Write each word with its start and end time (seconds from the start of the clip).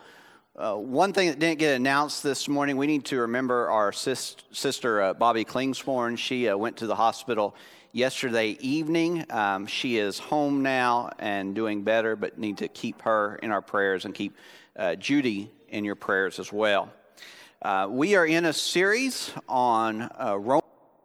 uh, 0.57 0.75
one 0.75 1.14
thing 1.14 1.29
that 1.29 1.39
didn't 1.39 1.59
get 1.59 1.75
announced 1.75 2.23
this 2.23 2.48
morning, 2.48 2.77
we 2.77 2.87
need 2.87 3.07
to 3.07 3.21
remember 3.21 3.71
our 3.71 3.93
sis- 3.93 4.37
sister 4.52 5.00
uh, 5.00 5.14
Bobby 5.14 5.46
Klingsborn. 5.46 6.18
She 6.18 6.50
uh, 6.50 6.57
went 6.59 6.77
to 6.77 6.87
the 6.87 6.96
hospital 6.96 7.57
yesterday 7.93 8.57
evening. 8.61 9.24
Um, 9.30 9.66
she 9.66 9.98
is 9.98 10.19
home 10.19 10.62
now 10.62 11.10
and 11.19 11.55
doing 11.55 11.83
better, 11.83 12.15
but 12.15 12.38
need 12.38 12.59
to 12.59 12.69
keep 12.69 13.02
her 13.02 13.37
in 13.42 13.51
our 13.51 13.62
prayers 13.62 14.05
and 14.05 14.15
keep 14.15 14.37
uh, 14.77 14.95
Judy 14.95 15.51
in 15.69 15.84
your 15.84 15.96
prayers 15.96 16.38
as 16.38 16.52
well. 16.52 16.92
Uh, 17.62 17.88
we 17.91 18.15
are 18.15 18.24
in 18.24 18.45
a 18.45 18.52
series 18.52 19.32
on 19.48 20.09
uh, 20.20 20.37
Rome. 20.38 20.60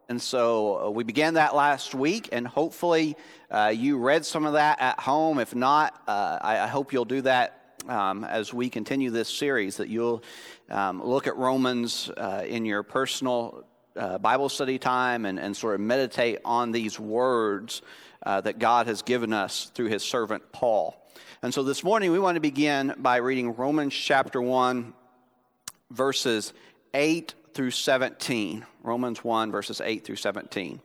And 0.08 0.22
so 0.22 0.86
uh, 0.86 0.90
we 0.90 1.02
began 1.02 1.34
that 1.34 1.56
last 1.56 1.92
week, 1.92 2.28
and 2.30 2.46
hopefully 2.46 3.16
uh, 3.50 3.72
you 3.74 3.98
read 3.98 4.24
some 4.24 4.46
of 4.46 4.52
that 4.52 4.80
at 4.80 5.00
home. 5.00 5.40
If 5.40 5.54
not, 5.54 6.00
uh, 6.06 6.38
I, 6.40 6.60
I, 6.60 6.66
hope 6.68 6.92
you'll 6.92 7.04
do 7.04 7.22
that 7.22 7.80
um, 7.88 8.22
as 8.22 8.54
we 8.54 8.70
continue 8.70 9.10
this 9.10 9.28
series, 9.28 9.78
that 9.78 9.88
you'll 9.88 10.22
um, 10.70 11.02
look 11.02 11.26
at 11.26 11.36
Romans 11.36 12.08
in 12.46 12.64
your 12.64 12.84
personal 12.84 13.64
uh, 13.96 14.18
Bible 14.18 14.48
study 14.48 14.78
time 14.78 15.24
and, 15.24 15.38
and 15.38 15.56
sort 15.56 15.74
of 15.74 15.80
meditate 15.80 16.38
on 16.44 16.72
these 16.72 16.98
words 16.98 17.82
uh, 18.24 18.40
that 18.40 18.58
God 18.58 18.86
has 18.86 19.02
given 19.02 19.32
us 19.32 19.70
through 19.74 19.86
his 19.86 20.02
servant 20.02 20.52
Paul. 20.52 21.00
And 21.42 21.52
so 21.52 21.62
this 21.62 21.84
morning 21.84 22.12
we 22.12 22.18
want 22.18 22.36
to 22.36 22.40
begin 22.40 22.94
by 22.98 23.16
reading 23.16 23.54
Romans 23.54 23.94
chapter 23.94 24.40
1, 24.40 24.92
verses 25.90 26.52
8 26.94 27.34
through 27.54 27.70
17. 27.70 28.66
Romans 28.82 29.22
1, 29.22 29.50
verses 29.50 29.80
8 29.80 30.04
through 30.04 30.16
17. 30.16 30.80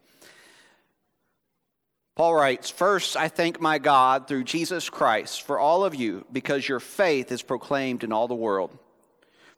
Paul 2.16 2.36
writes, 2.36 2.70
First, 2.70 3.16
I 3.16 3.30
thank 3.30 3.62
my 3.62 3.78
God 3.78 4.28
through 4.28 4.44
Jesus 4.44 4.90
Christ 4.90 5.42
for 5.42 5.58
all 5.58 5.84
of 5.86 5.96
you 5.96 6.26
because 6.32 6.68
your 6.68 6.80
faith 6.80 7.32
is 7.32 7.42
proclaimed 7.42 8.04
in 8.04 8.12
all 8.12 8.28
the 8.28 8.36
world. 8.36 8.78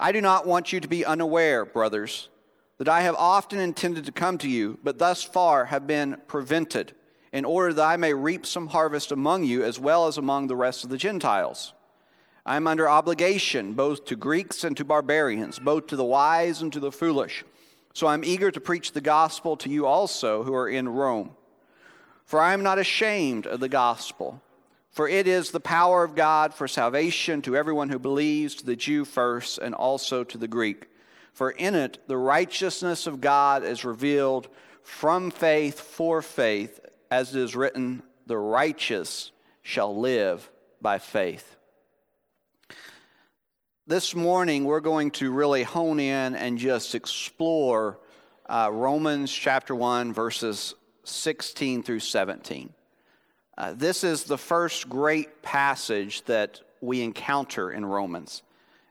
I 0.00 0.12
do 0.12 0.20
not 0.20 0.46
want 0.46 0.72
you 0.72 0.78
to 0.78 0.88
be 0.88 1.04
unaware, 1.04 1.64
brothers, 1.64 2.28
that 2.78 2.88
I 2.88 3.00
have 3.00 3.16
often 3.16 3.58
intended 3.58 4.06
to 4.06 4.12
come 4.12 4.38
to 4.38 4.48
you, 4.48 4.78
but 4.84 4.98
thus 4.98 5.24
far 5.24 5.66
have 5.66 5.88
been 5.88 6.18
prevented, 6.28 6.92
in 7.32 7.44
order 7.44 7.72
that 7.74 7.84
I 7.84 7.96
may 7.96 8.14
reap 8.14 8.46
some 8.46 8.68
harvest 8.68 9.10
among 9.10 9.42
you 9.44 9.64
as 9.64 9.80
well 9.80 10.06
as 10.06 10.16
among 10.16 10.46
the 10.46 10.56
rest 10.56 10.84
of 10.84 10.90
the 10.90 10.96
Gentiles. 10.96 11.74
I 12.46 12.56
am 12.56 12.66
under 12.66 12.88
obligation 12.88 13.74
both 13.74 14.04
to 14.06 14.16
Greeks 14.16 14.62
and 14.62 14.76
to 14.76 14.84
barbarians, 14.84 15.58
both 15.58 15.88
to 15.88 15.96
the 15.96 16.04
wise 16.04 16.62
and 16.62 16.72
to 16.72 16.80
the 16.80 16.92
foolish. 16.92 17.44
So 17.92 18.06
I'm 18.06 18.24
eager 18.24 18.52
to 18.52 18.60
preach 18.60 18.92
the 18.92 19.00
gospel 19.00 19.56
to 19.56 19.68
you 19.68 19.84
also 19.84 20.44
who 20.44 20.54
are 20.54 20.68
in 20.68 20.88
Rome. 20.88 21.30
For 22.24 22.40
I 22.40 22.54
am 22.54 22.62
not 22.62 22.78
ashamed 22.78 23.46
of 23.46 23.58
the 23.58 23.68
gospel. 23.68 24.40
For 24.90 25.08
it 25.08 25.26
is 25.26 25.50
the 25.50 25.60
power 25.60 26.02
of 26.02 26.14
God 26.14 26.54
for 26.54 26.66
salvation 26.66 27.42
to 27.42 27.56
everyone 27.56 27.88
who 27.88 27.98
believes, 27.98 28.56
to 28.56 28.66
the 28.66 28.76
Jew 28.76 29.04
first, 29.04 29.58
and 29.58 29.74
also 29.74 30.24
to 30.24 30.38
the 30.38 30.48
Greek. 30.48 30.88
For 31.32 31.50
in 31.50 31.74
it 31.74 31.98
the 32.08 32.16
righteousness 32.16 33.06
of 33.06 33.20
God 33.20 33.62
is 33.62 33.84
revealed 33.84 34.48
from 34.82 35.30
faith 35.30 35.78
for 35.78 36.22
faith, 36.22 36.80
as 37.10 37.34
it 37.34 37.40
is 37.42 37.54
written, 37.54 38.02
the 38.26 38.38
righteous 38.38 39.30
shall 39.62 39.96
live 39.96 40.50
by 40.80 40.98
faith. 40.98 41.56
This 43.86 44.14
morning, 44.14 44.64
we're 44.64 44.80
going 44.80 45.10
to 45.12 45.30
really 45.30 45.62
hone 45.62 46.00
in 46.00 46.34
and 46.34 46.58
just 46.58 46.94
explore 46.94 47.98
uh, 48.46 48.70
Romans 48.72 49.32
chapter 49.32 49.74
1, 49.74 50.12
verses 50.12 50.74
16 51.04 51.82
through 51.82 52.00
17. 52.00 52.74
Uh, 53.58 53.74
this 53.76 54.04
is 54.04 54.22
the 54.22 54.38
first 54.38 54.88
great 54.88 55.42
passage 55.42 56.22
that 56.26 56.60
we 56.80 57.02
encounter 57.02 57.72
in 57.72 57.84
Romans. 57.84 58.44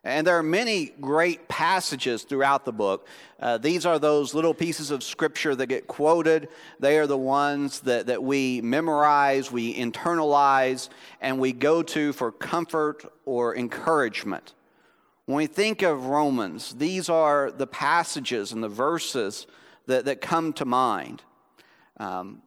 And 0.04 0.28
there 0.28 0.38
are 0.38 0.44
many 0.44 0.88
great 1.00 1.48
passages 1.48 2.24
throughout 2.24 2.66
the 2.66 2.74
book. 2.74 3.08
Uh, 3.40 3.58
these 3.58 3.86
are 3.86 3.98
those 3.98 4.34
little 4.34 4.54
pieces 4.54 4.92
of 4.92 5.04
scripture 5.04 5.56
that 5.56 5.68
get 5.68 5.88
quoted. 5.88 6.50
They 6.82 6.98
are 6.98 7.08
the 7.08 7.18
ones 7.18 7.80
that, 7.82 8.08
that 8.08 8.22
we 8.22 8.60
memorize, 8.60 9.54
we 9.54 9.74
internalize, 9.74 10.90
and 11.22 11.40
we 11.40 11.54
go 11.54 11.82
to 11.84 12.12
for 12.12 12.34
comfort 12.34 13.06
or 13.24 13.56
encouragement. 13.56 14.54
When 15.28 15.38
we 15.38 15.48
think 15.48 15.82
of 15.82 16.08
Romans, 16.08 16.76
these 16.76 17.08
are 17.08 17.52
the 17.52 17.68
passages 17.68 18.52
and 18.52 18.62
the 18.62 18.70
verses 18.70 19.48
that, 19.86 20.04
that 20.06 20.20
come 20.20 20.52
to 20.54 20.66
mind. 20.66 21.24
Um, 22.00 22.42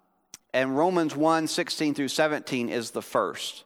and 0.53 0.77
Romans 0.77 1.15
1 1.15 1.47
16 1.47 1.94
through 1.94 2.09
17 2.09 2.69
is 2.69 2.91
the 2.91 3.03
first. 3.03 3.65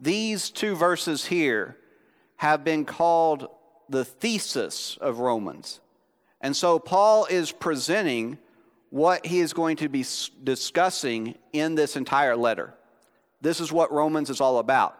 These 0.00 0.50
two 0.50 0.74
verses 0.74 1.26
here 1.26 1.76
have 2.36 2.64
been 2.64 2.84
called 2.84 3.48
the 3.88 4.04
thesis 4.04 4.98
of 5.00 5.18
Romans. 5.18 5.80
And 6.40 6.56
so 6.56 6.78
Paul 6.78 7.26
is 7.26 7.52
presenting 7.52 8.38
what 8.90 9.26
he 9.26 9.40
is 9.40 9.52
going 9.52 9.76
to 9.78 9.88
be 9.88 10.04
discussing 10.42 11.36
in 11.52 11.74
this 11.74 11.96
entire 11.96 12.36
letter. 12.36 12.74
This 13.40 13.60
is 13.60 13.72
what 13.72 13.92
Romans 13.92 14.30
is 14.30 14.40
all 14.40 14.58
about. 14.58 14.98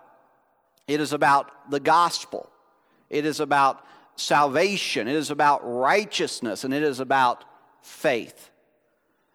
It 0.86 1.00
is 1.00 1.12
about 1.12 1.70
the 1.70 1.80
gospel, 1.80 2.50
it 3.08 3.24
is 3.24 3.40
about 3.40 3.84
salvation, 4.16 5.08
it 5.08 5.14
is 5.14 5.30
about 5.30 5.60
righteousness, 5.64 6.64
and 6.64 6.74
it 6.74 6.82
is 6.82 7.00
about 7.00 7.44
faith. 7.82 8.50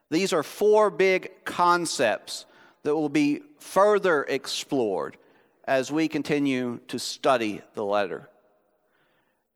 These 0.10 0.34
are 0.34 0.44
four 0.44 0.90
big 0.90 1.32
concepts 1.46 2.46
that 2.84 2.96
will 2.96 3.10
be 3.10 3.42
further 3.60 4.24
explored 4.24 5.18
as 5.66 5.92
we 5.92 6.08
continue 6.08 6.80
to 6.88 6.98
study 6.98 7.62
the 7.76 7.86
letter. 7.86 8.30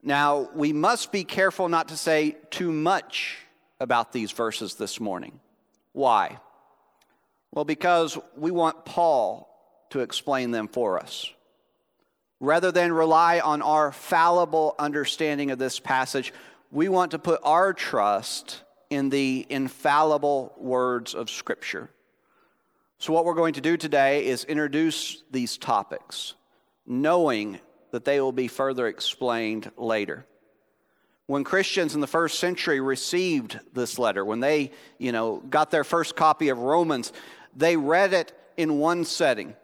Now, 0.03 0.49
we 0.53 0.73
must 0.73 1.11
be 1.11 1.23
careful 1.23 1.69
not 1.69 1.87
to 1.87 1.97
say 1.97 2.37
too 2.51 2.71
much 2.71 3.37
about 3.79 4.11
these 4.11 4.31
verses 4.31 4.75
this 4.75 4.99
morning. 4.99 5.39
Why? 5.93 6.39
Well, 7.51 7.65
because 7.65 8.17
we 8.35 8.51
want 8.51 8.85
Paul 8.85 9.49
to 9.91 9.99
explain 9.99 10.51
them 10.51 10.67
for 10.67 10.99
us. 10.99 11.31
Rather 12.39 12.71
than 12.71 12.91
rely 12.91 13.39
on 13.39 13.61
our 13.61 13.91
fallible 13.91 14.75
understanding 14.77 15.51
of 15.51 15.59
this 15.59 15.79
passage, 15.79 16.33
we 16.71 16.89
want 16.89 17.11
to 17.11 17.19
put 17.19 17.39
our 17.43 17.73
trust 17.73 18.62
in 18.93 19.09
the 19.09 19.45
infallible 19.49 20.53
words 20.57 21.15
of 21.15 21.29
Scripture. 21.29 21.89
So, 22.99 23.11
what 23.11 23.25
we're 23.25 23.33
going 23.33 23.55
to 23.55 23.61
do 23.61 23.75
today 23.75 24.27
is 24.27 24.43
introduce 24.45 25.23
these 25.31 25.57
topics, 25.57 26.35
knowing 26.85 27.59
that 27.91 28.05
they 28.05 28.21
will 28.21 28.31
be 28.31 28.47
further 28.47 28.87
explained 28.87 29.71
later. 29.77 30.25
When 31.25 31.43
Christians 31.43 31.95
in 31.95 32.01
the 32.01 32.07
first 32.07 32.37
century 32.37 32.79
received 32.79 33.59
this 33.73 33.97
letter, 33.97 34.23
when 34.23 34.39
they, 34.39 34.71
you 34.99 35.11
know, 35.11 35.37
got 35.49 35.71
their 35.71 35.83
first 35.83 36.15
copy 36.15 36.49
of 36.49 36.59
Romans, 36.59 37.11
they 37.55 37.75
read 37.75 38.13
it 38.13 38.37
in 38.57 38.77
one 38.77 39.05
setting. 39.05 39.55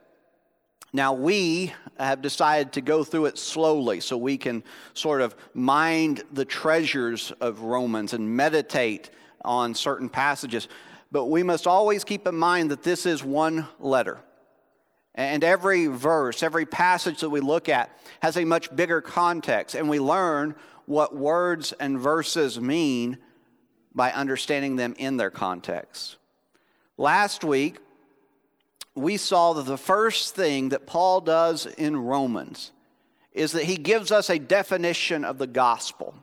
Now, 0.92 1.14
we 1.14 1.72
have 2.00 2.22
decided 2.22 2.74
to 2.74 2.82
go 2.82 3.04
through 3.04 3.26
it 3.26 3.38
slowly 3.38 4.00
so 4.00 4.18
we 4.18 4.38
can 4.38 4.64
sort 4.94 5.22
of 5.22 5.36
mind 5.54 6.24
the 6.32 6.46
treasures 6.46 7.32
of 7.40 7.62
Romans 7.62 8.14
and 8.14 8.36
meditate 8.36 9.12
on 9.50 9.74
certain 9.74 10.10
passages. 10.10 10.68
But 11.12 11.26
we 11.26 11.42
must 11.42 11.66
always 11.66 12.04
keep 12.04 12.28
in 12.28 12.36
mind 12.36 12.70
that 12.70 12.84
this 12.84 13.08
is 13.08 13.24
one 13.24 13.68
letter. 13.80 14.20
And 15.16 15.44
every 15.44 15.88
verse, 15.88 16.44
every 16.44 16.68
passage 16.68 17.22
that 17.22 17.32
we 17.32 17.40
look 17.40 17.68
at 17.68 17.90
has 18.22 18.38
a 18.38 18.46
much 18.46 18.74
bigger 18.74 19.02
context. 19.02 19.76
And 19.76 19.90
we 19.90 20.00
learn 20.00 20.54
what 20.86 21.16
words 21.16 21.74
and 21.80 22.00
verses 22.00 22.62
mean 22.62 23.18
by 23.94 24.12
understanding 24.12 24.76
them 24.76 24.94
in 25.00 25.18
their 25.18 25.32
context. 25.32 26.18
Last 26.96 27.44
week, 27.44 27.80
we 28.94 29.18
saw 29.18 29.54
that 29.54 29.66
the 29.66 29.78
first 29.78 30.36
thing 30.36 30.70
that 30.70 30.86
Paul 30.86 31.22
does 31.22 31.66
in 31.66 31.98
Romans 31.98 32.72
is 33.32 33.54
that 33.54 33.64
he 33.64 33.78
gives 33.78 34.12
us 34.12 34.30
a 34.30 34.38
definition 34.38 35.26
of 35.26 35.40
the 35.40 35.48
gospel. 35.48 36.14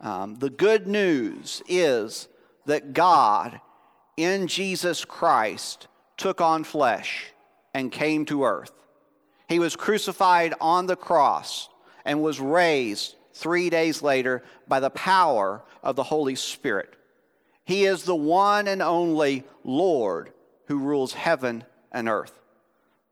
Um, 0.00 0.36
the 0.36 0.50
good 0.50 0.86
news 0.86 1.62
is 1.68 2.28
that 2.66 2.92
God, 2.92 3.60
in 4.16 4.46
Jesus 4.46 5.04
Christ, 5.04 5.88
took 6.16 6.40
on 6.40 6.64
flesh 6.64 7.32
and 7.74 7.92
came 7.92 8.24
to 8.26 8.44
earth. 8.44 8.72
He 9.48 9.58
was 9.58 9.76
crucified 9.76 10.54
on 10.60 10.86
the 10.86 10.96
cross 10.96 11.68
and 12.04 12.22
was 12.22 12.40
raised 12.40 13.14
three 13.32 13.70
days 13.70 14.02
later 14.02 14.42
by 14.66 14.80
the 14.80 14.90
power 14.90 15.62
of 15.82 15.96
the 15.96 16.02
Holy 16.02 16.34
Spirit. 16.34 16.94
He 17.64 17.84
is 17.84 18.04
the 18.04 18.16
one 18.16 18.68
and 18.68 18.82
only 18.82 19.44
Lord 19.64 20.32
who 20.66 20.78
rules 20.78 21.12
heaven 21.12 21.64
and 21.92 22.08
earth. 22.08 22.32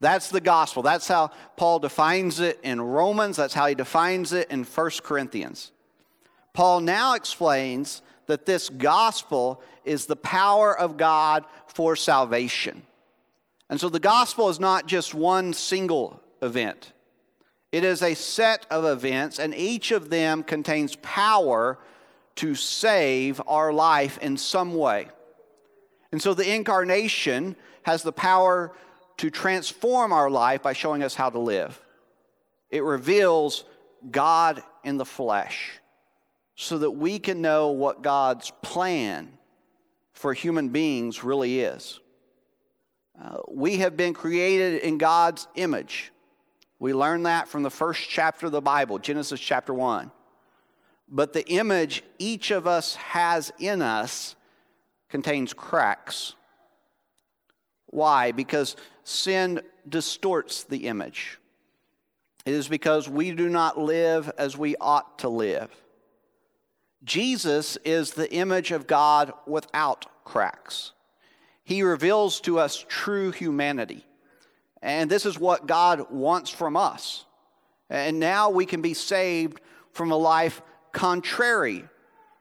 That's 0.01 0.31
the 0.31 0.41
gospel. 0.41 0.83
That's 0.83 1.09
how 1.09 1.31
Paul 1.57 1.79
defines 1.79 2.41
it 2.41 2.61
in 2.63 2.81
Romans. 2.81 3.37
That's 3.37 3.55
how 3.55 3.67
he 3.67 3.75
defines 3.75 4.33
it 4.33 4.51
in 4.51 4.65
1 4.65 4.91
Corinthians. 5.03 5.73
Paul 6.55 6.81
now 6.81 7.15
explains 7.15 8.01
that 8.27 8.47
this 8.47 8.71
gospel 8.71 9.61
is 9.85 10.07
the 10.07 10.17
power 10.17 10.77
of 10.77 10.97
God 10.97 11.45
for 11.67 11.97
salvation. 11.97 12.83
And 13.69 13.81
so 13.81 13.89
the 13.89 14.01
gospel 14.01 14.49
is 14.49 14.61
not 14.61 14.87
just 14.87 15.15
one 15.15 15.53
single 15.53 16.23
event, 16.41 16.93
it 17.73 17.83
is 17.83 18.03
a 18.03 18.15
set 18.15 18.67
of 18.71 18.85
events, 18.85 19.41
and 19.41 19.53
each 19.55 19.91
of 19.91 20.09
them 20.09 20.45
contains 20.45 20.97
power 20.97 21.79
to 22.37 22.55
save 22.55 23.41
our 23.47 23.73
life 23.73 24.17
in 24.19 24.37
some 24.37 24.75
way. 24.75 25.09
And 26.13 26.23
so 26.23 26.35
the 26.35 26.55
incarnation 26.55 27.57
has 27.83 28.05
the 28.05 28.13
power 28.13 28.73
to 29.17 29.31
transform 29.31 30.13
our 30.13 30.31
life 30.31 30.63
by 30.63 30.73
showing 30.73 31.03
us 31.03 31.17
how 31.17 31.31
to 31.31 31.39
live. 31.39 31.81
It 32.71 32.85
reveals 32.85 33.65
God 34.11 34.63
in 34.85 34.97
the 34.97 35.05
flesh 35.05 35.81
so 36.57 36.79
that 36.79 36.93
we 36.93 37.19
can 37.19 37.41
know 37.41 37.69
what 37.69 38.03
God's 38.03 38.53
plan 38.63 39.39
for 40.13 40.33
human 40.33 40.69
beings 40.69 41.25
really 41.25 41.61
is. 41.61 42.01
Uh, 43.21 43.39
we 43.49 43.79
have 43.79 43.97
been 43.97 44.15
created 44.15 44.83
in 44.83 44.99
God's 44.99 45.47
image. 45.55 46.13
We 46.79 46.93
learn 46.93 47.25
that 47.25 47.49
from 47.49 47.63
the 47.63 47.71
first 47.71 48.09
chapter 48.09 48.47
of 48.47 48.53
the 48.53 48.61
Bible, 48.61 48.99
Genesis 48.99 49.41
chapter 49.41 49.73
1. 49.73 50.11
But 51.09 51.33
the 51.33 51.47
image 51.49 52.03
each 52.19 52.51
of 52.51 52.67
us 52.67 52.97
has 52.97 53.53
in 53.59 53.83
us 53.83 54.37
contains 55.09 55.53
cracks. 55.53 56.35
Why? 57.87 58.33
Because 58.33 58.75
sin 59.05 59.61
distorts 59.89 60.65
the 60.65 60.87
image. 60.89 61.39
It 62.45 62.53
is 62.53 62.69
because 62.69 63.09
we 63.09 63.31
do 63.33 63.49
not 63.49 63.79
live 63.79 64.31
as 64.37 64.57
we 64.57 64.77
ought 64.81 65.21
to 65.21 65.29
live. 65.29 65.71
Jesus 67.05 67.77
is 67.85 68.13
the 68.13 68.33
image 68.33 68.73
of 68.73 68.87
God 68.87 69.33
without 69.47 70.07
cracks. 70.25 70.93
He 71.63 71.83
reveals 71.83 72.41
to 72.41 72.59
us 72.59 72.85
true 72.89 73.31
humanity. 73.31 74.05
And 74.83 75.11
this 75.11 75.25
is 75.25 75.39
what 75.39 75.67
God 75.67 76.11
wants 76.11 76.51
from 76.51 76.77
us. 76.77 77.25
And 77.89 78.21
now 78.21 78.51
we 78.51 78.67
can 78.67 78.83
be 78.83 78.95
saved 78.95 79.61
from 79.93 80.11
a 80.11 80.17
life 80.17 80.61
contrary 80.93 81.85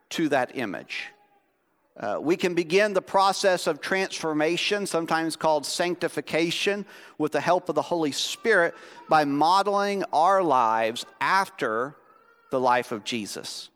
to 0.09 0.29
that 0.29 0.55
image. 0.55 1.07
Uh, 1.95 2.17
we 2.19 2.35
can 2.35 2.55
begin 2.55 2.93
the 2.93 3.01
process 3.01 3.67
of 3.67 3.79
transformation, 3.79 4.85
sometimes 4.85 5.35
called 5.35 5.65
sanctification, 5.65 6.85
with 7.17 7.31
the 7.31 7.41
help 7.41 7.69
of 7.69 7.75
the 7.75 7.81
Holy 7.81 8.11
Spirit 8.11 8.73
by 9.09 9.25
modeling 9.25 10.03
our 10.11 10.41
lives 10.41 11.05
after 11.21 11.95
the 12.49 12.59
life 12.59 12.91
of 12.91 13.03
Jesus. 13.03 13.69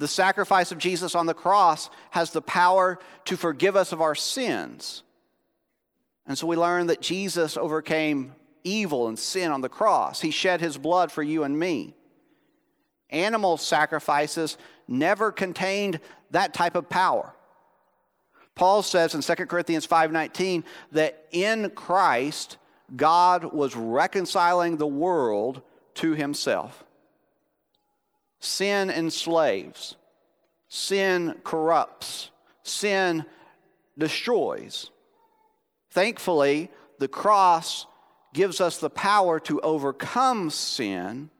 The 0.00 0.08
sacrifice 0.08 0.72
of 0.72 0.78
Jesus 0.78 1.14
on 1.14 1.26
the 1.26 1.34
cross 1.34 1.90
has 2.08 2.30
the 2.30 2.40
power 2.40 2.98
to 3.26 3.36
forgive 3.36 3.76
us 3.76 3.92
of 3.92 4.00
our 4.00 4.14
sins. 4.14 5.02
And 6.26 6.38
so 6.38 6.46
we 6.46 6.56
learn 6.56 6.86
that 6.86 7.02
Jesus 7.02 7.58
overcame 7.58 8.32
evil 8.64 9.08
and 9.08 9.18
sin 9.18 9.52
on 9.52 9.60
the 9.60 9.68
cross. 9.68 10.22
He 10.22 10.30
shed 10.30 10.62
his 10.62 10.78
blood 10.78 11.12
for 11.12 11.22
you 11.22 11.44
and 11.44 11.58
me. 11.58 11.94
Animal 13.10 13.58
sacrifices 13.58 14.56
never 14.88 15.30
contained 15.30 16.00
that 16.30 16.54
type 16.54 16.76
of 16.76 16.88
power. 16.88 17.34
Paul 18.54 18.82
says 18.82 19.14
in 19.14 19.20
2 19.20 19.50
Corinthians 19.50 19.84
5:19 19.86 20.64
that 20.92 21.26
in 21.30 21.68
Christ 21.72 22.56
God 22.96 23.52
was 23.52 23.76
reconciling 23.76 24.78
the 24.78 24.86
world 24.86 25.60
to 25.96 26.12
himself. 26.12 26.84
Sin 28.40 28.90
enslaves. 28.90 29.96
Sin 30.68 31.36
corrupts. 31.44 32.30
Sin 32.62 33.24
destroys. 33.96 34.90
Thankfully, 35.90 36.70
the 36.98 37.08
cross 37.08 37.86
gives 38.32 38.60
us 38.60 38.78
the 38.78 38.90
power 38.90 39.40
to 39.40 39.60
overcome 39.60 40.50
sin 40.50 41.30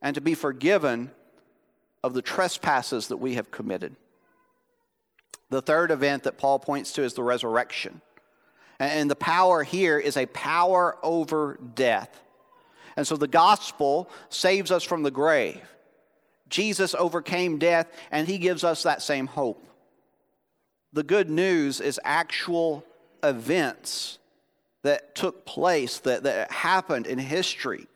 and 0.00 0.14
to 0.14 0.20
be 0.20 0.34
forgiven 0.34 1.10
of 2.04 2.14
the 2.14 2.22
trespasses 2.22 3.08
that 3.08 3.16
we 3.16 3.34
have 3.34 3.50
committed. 3.50 3.96
The 5.50 5.62
third 5.62 5.90
event 5.90 6.24
that 6.24 6.38
Paul 6.38 6.58
points 6.58 6.92
to 6.92 7.02
is 7.02 7.14
the 7.14 7.22
resurrection. 7.22 8.00
And 8.78 9.10
the 9.10 9.16
power 9.16 9.64
here 9.64 9.98
is 9.98 10.16
a 10.16 10.26
power 10.26 10.96
over 11.02 11.58
death. 11.74 12.22
And 12.96 13.06
so 13.06 13.16
the 13.16 13.26
gospel 13.26 14.10
saves 14.28 14.70
us 14.70 14.84
from 14.84 15.02
the 15.02 15.10
grave. 15.10 15.62
Jesus 16.48 16.94
overcame 16.94 17.58
death, 17.58 17.86
and 18.10 18.26
he 18.26 18.38
gives 18.38 18.64
us 18.64 18.82
that 18.82 19.02
same 19.02 19.26
hope. 19.26 19.66
The 20.92 21.02
good 21.02 21.28
news 21.28 21.80
is 21.80 22.00
actual 22.04 22.84
events 23.22 24.18
that 24.82 25.14
took 25.14 25.44
place, 25.44 25.98
that, 26.00 26.22
that 26.22 26.50
happened 26.50 27.06
in 27.06 27.18
history. 27.18 27.86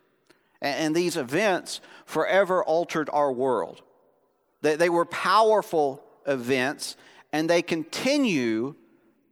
And, 0.61 0.87
and 0.87 0.97
these 0.97 1.17
events 1.17 1.81
forever 2.05 2.63
altered 2.63 3.09
our 3.13 3.33
world. 3.33 3.83
They, 4.61 4.77
they 4.77 4.91
were 4.91 5.07
powerful 5.07 6.03
events, 6.27 6.97
and 7.33 7.49
they 7.49 7.63
continue 7.63 8.75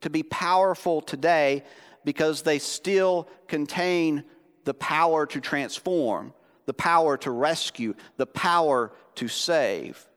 to 0.00 0.10
be 0.10 0.22
powerful 0.22 1.02
today 1.02 1.64
because 2.04 2.42
they 2.42 2.58
still 2.58 3.28
contain 3.46 4.24
the 4.64 4.74
power 4.74 5.26
to 5.26 5.40
transform, 5.40 6.32
the 6.66 6.74
power 6.74 7.16
to 7.18 7.30
rescue, 7.30 7.94
the 8.16 8.26
power 8.26 8.92
to 9.20 9.28
save. 9.28 10.08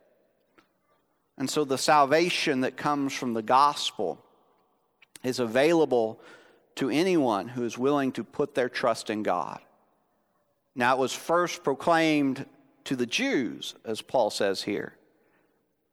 And 1.38 1.50
so 1.50 1.66
the 1.66 1.78
salvation 1.78 2.62
that 2.62 2.78
comes 2.78 3.12
from 3.12 3.34
the 3.34 3.42
gospel 3.42 4.24
is 5.26 5.40
available 5.40 6.22
to 6.76 6.90
anyone 6.90 7.50
who 7.50 7.66
is 7.66 7.78
willing 7.78 8.14
to 8.14 8.24
put 8.24 8.56
their 8.56 8.70
trust 8.70 9.10
in 9.10 9.22
God. 9.22 9.60
Now, 10.74 10.96
it 10.96 11.00
was 11.00 11.12
first 11.12 11.66
proclaimed 11.66 12.46
to 12.86 12.96
the 12.96 13.06
Jews, 13.06 13.76
as 13.84 14.02
Paul 14.02 14.30
says 14.30 14.64
here, 14.64 14.96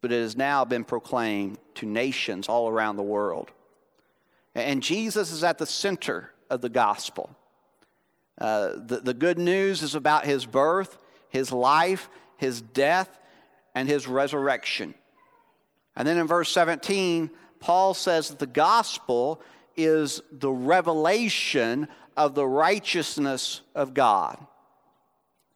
but 0.03 0.13
it 0.13 0.21
has 0.21 0.37
now 0.37 0.65
been 0.65 0.85
proclaimed 0.85 1.59
to 1.75 1.87
nations 1.87 2.49
all 2.49 2.69
around 2.69 2.95
the 2.95 3.03
world. 3.03 3.51
And 4.55 4.85
Jesus 4.85 5.33
is 5.33 5.43
at 5.43 5.59
the 5.59 5.67
center 5.67 6.31
of 6.49 6.61
the 6.61 6.69
gospel. 6.69 7.37
Uh, 8.41 8.75
the, 8.77 9.01
the 9.03 9.15
good 9.15 9.39
news 9.39 9.83
is 9.83 9.97
about 9.97 10.27
his 10.27 10.47
birth, 10.47 10.97
his 11.29 11.51
life, 11.51 12.09
his 12.41 12.61
death, 12.61 13.19
and 13.75 13.89
his 13.89 14.09
resurrection. 14.09 14.95
And 15.95 16.09
then 16.09 16.19
in 16.19 16.27
verse 16.27 16.51
17, 16.51 17.31
Paul 17.61 17.95
says 17.95 18.31
the 18.31 18.47
gospel 18.47 19.41
is 19.77 20.23
the 20.33 20.51
revelation 20.51 21.87
of 22.17 22.35
the 22.35 22.47
righteousness 22.47 23.61
of 23.75 23.95
God. 23.95 24.39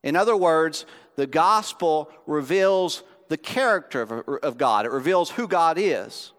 In 0.02 0.14
other 0.14 0.36
words, 0.36 0.86
the 1.16 1.26
gospel 1.26 2.10
reveals 2.26 3.02
the 3.28 3.38
character 3.38 4.02
of, 4.02 4.28
of 4.42 4.58
God. 4.58 4.84
It 4.84 4.92
reveals 4.92 5.30
who 5.30 5.48
God 5.48 5.78
is. 5.78 6.32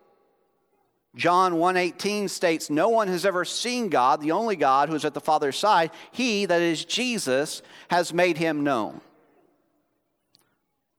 John 1.16 1.54
1:18 1.54 2.30
states 2.30 2.70
no 2.70 2.90
one 2.90 3.08
has 3.08 3.26
ever 3.26 3.46
seen 3.46 3.90
God, 3.90 4.22
the 4.22 4.34
only 4.34 4.56
God 4.56 4.90
who 4.90 4.96
is 4.96 5.06
at 5.06 5.14
the 5.14 5.22
Father's 5.22 5.58
side. 5.58 5.92
He 6.12 6.46
that 6.46 6.62
is 6.62 6.86
Jesus 6.86 7.62
has 7.90 8.14
made 8.14 8.38
him 8.38 8.64
known. 8.64 9.02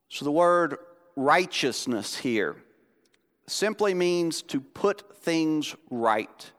So 0.09 0.25
the 0.25 0.31
word 0.31 0.77
righteousness 1.15 2.17
here 2.17 2.55
simply 3.47 3.93
means 3.93 4.41
to 4.43 4.59
put 4.59 5.17
things 5.17 5.75
right. 5.89 6.51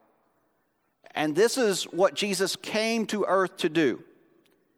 And 1.15 1.35
this 1.35 1.59
is 1.59 1.85
what 1.85 2.15
Jesus 2.15 2.57
came 2.57 3.07
to 3.07 3.25
earth 3.27 3.59
to 3.59 3.69
do. 3.69 4.03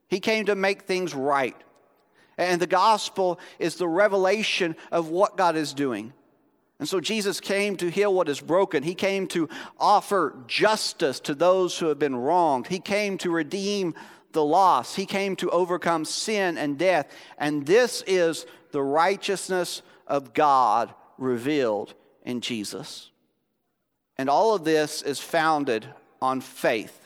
He 0.09 0.21
came 0.21 0.47
to 0.47 0.55
make 0.55 0.83
things 0.83 1.15
right. 1.15 1.57
And 2.37 2.61
the 2.61 2.67
gospel 2.67 3.39
is 3.59 3.77
the 3.77 3.89
revelation 3.89 4.75
of 4.91 5.09
what 5.09 5.37
God 5.37 5.57
is 5.57 5.75
doing. 5.75 6.13
And 6.79 6.89
so 6.89 6.99
Jesus 6.99 7.41
came 7.41 7.77
to 7.77 7.91
heal 7.91 8.13
what 8.13 8.29
is 8.31 8.41
broken. 8.41 8.83
He 8.83 8.95
came 8.95 9.27
to 9.29 9.49
offer 9.79 10.35
justice 10.47 11.21
to 11.21 11.35
those 11.35 11.79
who 11.79 11.87
have 11.89 11.99
been 11.99 12.17
wronged. 12.17 12.69
He 12.69 12.81
came 12.81 13.19
to 13.19 13.31
redeem 13.31 13.95
the 14.33 14.45
lost. 14.45 14.97
He 14.97 15.05
came 15.05 15.37
to 15.37 15.51
overcome 15.51 16.07
sin 16.07 16.57
and 16.57 16.79
death. 16.79 17.13
And 17.37 17.67
this 17.67 18.03
is 18.07 18.47
the 18.73 18.83
righteousness 18.83 19.83
of 20.07 20.35
God 20.35 20.93
revealed 21.19 21.95
in 22.25 22.41
Jesus. 22.41 23.11
And 24.17 24.29
all 24.29 24.55
of 24.55 24.65
this 24.65 25.03
is 25.03 25.19
founded 25.19 25.87
on 26.21 26.41
faith. 26.41 26.97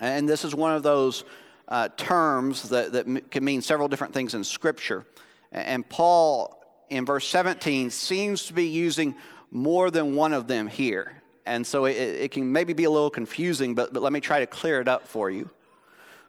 And 0.00 0.28
this 0.28 0.44
is 0.44 0.54
one 0.54 0.74
of 0.74 0.82
those 0.82 1.24
uh, 1.68 1.88
terms 1.96 2.68
that, 2.70 2.92
that 2.92 3.30
can 3.30 3.44
mean 3.44 3.62
several 3.62 3.88
different 3.88 4.14
things 4.14 4.34
in 4.34 4.44
Scripture. 4.44 5.06
And 5.52 5.88
Paul 5.88 6.60
in 6.90 7.04
verse 7.04 7.26
17 7.28 7.90
seems 7.90 8.46
to 8.46 8.52
be 8.52 8.66
using 8.66 9.14
more 9.50 9.90
than 9.90 10.14
one 10.14 10.32
of 10.32 10.46
them 10.46 10.66
here. 10.66 11.22
And 11.46 11.66
so 11.66 11.84
it, 11.84 11.96
it 11.96 12.30
can 12.30 12.50
maybe 12.50 12.72
be 12.72 12.84
a 12.84 12.90
little 12.90 13.10
confusing, 13.10 13.74
but, 13.74 13.92
but 13.92 14.02
let 14.02 14.12
me 14.12 14.20
try 14.20 14.40
to 14.40 14.46
clear 14.46 14.80
it 14.80 14.88
up 14.88 15.06
for 15.06 15.30
you. 15.30 15.50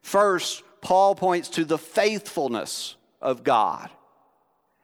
First, 0.02 0.64
Paul 0.82 1.16
points 1.16 1.50
to 1.50 1.66
the 1.66 1.78
faithfulness 1.78 2.96
of 3.26 3.44
God. 3.44 3.90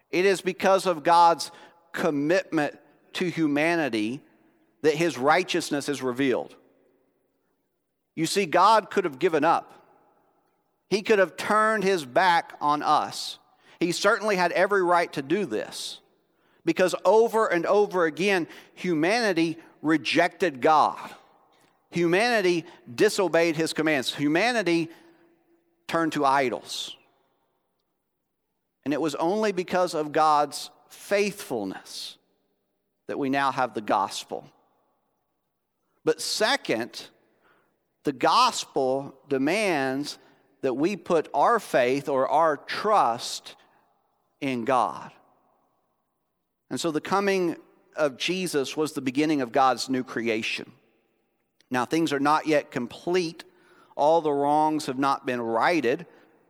It 0.10 0.25
is 0.25 0.41
because 0.41 0.86
of 0.86 1.03
God's 1.03 1.51
commitment 1.93 2.77
to 3.13 3.29
humanity 3.29 4.21
that 4.81 4.95
his 4.95 5.17
righteousness 5.17 5.88
is 5.88 6.01
revealed. 6.01 6.55
You 8.15 8.25
see, 8.25 8.45
God 8.45 8.89
could 8.89 9.05
have 9.05 9.19
given 9.19 9.45
up, 9.45 9.74
he 10.89 11.01
could 11.01 11.19
have 11.19 11.38
turned 11.38 11.83
his 11.83 12.03
back 12.03 12.53
on 12.60 12.83
us. 12.83 13.38
He 13.79 13.91
certainly 13.91 14.36
had 14.36 14.51
every 14.51 14.83
right 14.83 15.12
to 15.13 15.24
do 15.24 15.45
this 15.45 16.00
because 16.65 16.93
over 17.03 17.48
and 17.48 17.65
over 17.65 18.05
again, 18.05 18.48
humanity 18.75 19.57
rejected 19.81 20.62
God. 20.62 21.00
Humanity 21.89 22.65
disobeyed 22.93 23.55
his 23.55 23.74
commands. 23.74 24.13
Humanity 24.13 24.89
turned 25.88 26.13
to 26.13 26.25
idols. 26.25 26.95
And 28.83 28.93
it 28.93 29.01
was 29.01 29.15
only 29.15 29.51
because 29.51 29.93
of 29.93 30.11
God's 30.11 30.69
faithfulness 30.89 32.17
that 33.07 33.19
we 33.19 33.29
now 33.29 33.51
have 33.51 33.73
the 33.73 33.81
gospel. 33.81 34.50
But 36.03 36.21
second, 36.21 37.07
the 38.03 38.13
gospel 38.13 39.15
demands 39.29 40.17
that 40.61 40.73
we 40.73 40.95
put 40.95 41.29
our 41.33 41.59
faith 41.59 42.09
or 42.09 42.27
our 42.27 42.57
trust 42.57 43.55
in 44.39 44.65
God. 44.65 45.11
And 46.69 46.79
so 46.79 46.91
the 46.91 47.01
coming 47.01 47.57
of 47.95 48.17
Jesus 48.17 48.77
was 48.77 48.93
the 48.93 49.01
beginning 49.01 49.41
of 49.41 49.51
God's 49.51 49.89
new 49.89 50.03
creation. 50.03 50.71
Now, 51.69 51.85
things 51.85 52.11
are 52.11 52.19
not 52.19 52.47
yet 52.47 52.71
complete, 52.71 53.43
all 53.95 54.21
the 54.21 54.31
wrongs 54.31 54.88
have 54.88 54.97
not 54.97 55.25
been 55.25 55.41
righted. 55.41 56.05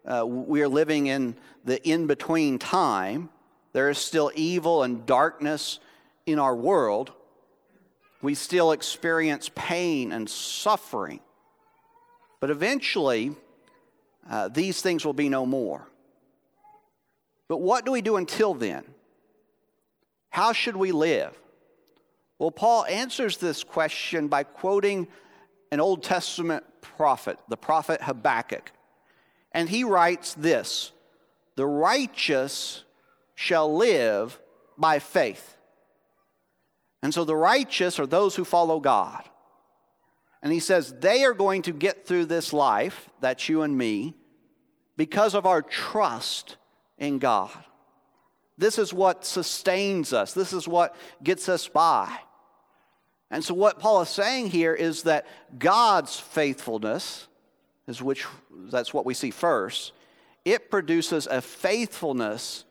Uh, 0.05 0.25
we 0.25 0.62
are 0.62 0.67
living 0.67 1.08
in 1.08 1.36
the 1.63 1.81
in 1.88 2.08
between 2.08 2.58
time. 2.58 3.29
There 3.74 3.89
is 3.89 3.98
still 3.98 4.31
evil 4.36 4.84
and 4.84 5.05
darkness 5.05 5.79
in 6.25 6.39
our 6.39 6.55
world. 6.55 7.12
We 8.22 8.36
still 8.36 8.72
experience 8.72 9.50
pain 9.53 10.12
and 10.12 10.29
suffering. 10.29 11.20
But 12.39 12.50
eventually, 12.50 13.36
uh, 14.29 14.48
these 14.50 14.81
things 14.81 15.05
will 15.05 15.13
be 15.13 15.29
no 15.29 15.46
more. 15.46 15.88
But 17.48 17.58
what 17.58 17.86
do 17.86 17.91
we 17.91 18.01
do 18.01 18.15
until 18.15 18.53
then? 18.53 18.84
How 20.29 20.53
should 20.53 20.75
we 20.75 20.91
live? 20.91 21.38
Well, 22.39 22.51
Paul 22.51 22.86
answers 22.86 23.38
this 23.38 23.63
question 23.63 24.27
by 24.27 24.43
quoting 24.43 25.08
an 25.72 25.79
Old 25.79 26.01
Testament 26.01 26.63
prophet, 26.81 27.38
the 27.50 27.58
prophet 27.58 28.01
Habakkuk. 28.01 28.72
And 29.51 29.70
he 29.70 29.84
writes 29.84 30.34
this 30.34 30.91
The 31.55 31.65
righteous 31.65 32.84
shall 33.36 33.75
live 33.75 34.39
by 34.77 35.00
faith. 35.00 35.58
And 37.03 37.13
so 37.13 37.24
the 37.24 37.36
righteous 37.36 38.00
are 38.00 38.05
those 38.05 38.36
who 38.36 38.46
follow 38.46 38.79
God. 38.79 39.24
And 40.43 40.51
he 40.51 40.60
says 40.60 40.93
they 41.00 41.24
are 41.24 41.34
going 41.34 41.63
to 41.63 41.72
get 41.72 42.05
through 42.05 42.25
this 42.25 42.53
life, 42.53 43.10
that's 43.20 43.50
you 43.50 43.62
and 43.62 43.77
me, 43.77 44.15
because 44.98 45.36
of 45.36 45.46
our 45.46 45.62
trust 45.62 46.58
in 46.98 47.20
God. 47.20 47.51
This 48.58 48.77
is 48.77 48.93
what 48.93 49.25
sustains 49.25 50.13
us, 50.13 50.34
this 50.34 50.53
is 50.53 50.67
what 50.67 50.96
gets 51.24 51.50
us 51.50 51.67
by. 51.67 52.15
And 53.31 53.43
so, 53.43 53.53
what 53.53 53.79
Paul 53.79 54.01
is 54.01 54.10
saying 54.10 54.48
here 54.50 54.74
is 54.74 55.03
that 55.03 55.25
God's 55.58 56.20
faithfulness, 56.20 57.27
is 57.91 58.01
which 58.01 58.25
that's 58.71 58.93
what 58.93 59.05
we 59.05 59.13
see 59.13 59.31
first, 59.31 59.91
it 60.43 60.71
produces 60.71 61.27
a 61.27 61.41
faithfulness 61.41 62.65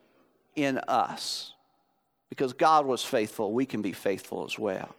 in 0.57 0.79
us. 0.89 1.55
Because 2.29 2.53
God 2.53 2.87
was 2.87 3.05
faithful, 3.05 3.53
we 3.53 3.67
can 3.67 3.83
be 3.83 3.93
faithful 3.93 4.45
as 4.45 4.59
well. 4.59 4.95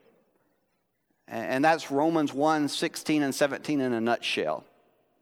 And 1.28 1.64
that's 1.64 1.92
Romans 1.92 2.34
1 2.34 2.68
16 2.68 3.24
and 3.24 3.34
17 3.34 3.80
in 3.80 3.94
a 3.94 4.02
nutshell. 4.02 4.66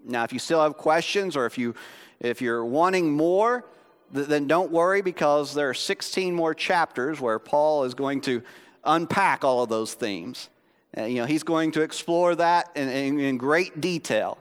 Now, 0.04 0.24
if 0.24 0.34
you 0.34 0.40
still 0.40 0.62
have 0.62 0.76
questions 0.76 1.36
or 1.36 1.46
if, 1.46 1.58
you, 1.58 1.76
if 2.20 2.42
you're 2.42 2.66
wanting 2.66 3.12
more, 3.12 3.66
then 4.12 4.48
don't 4.48 4.72
worry 4.72 5.02
because 5.02 5.54
there 5.54 5.70
are 5.70 5.74
16 5.74 6.34
more 6.34 6.56
chapters 6.56 7.22
where 7.22 7.38
Paul 7.38 7.84
is 7.84 7.94
going 7.94 8.22
to 8.22 8.42
unpack 8.84 9.44
all 9.44 9.62
of 9.62 9.70
those 9.70 9.94
themes. 9.94 10.50
Uh, 10.98 11.04
you 11.04 11.18
know, 11.18 11.26
he's 11.26 11.44
going 11.44 11.72
to 11.74 11.82
explore 11.82 12.34
that 12.36 12.72
in, 12.76 12.90
in, 12.90 13.20
in 13.20 13.38
great 13.38 13.80
detail. 13.80 14.40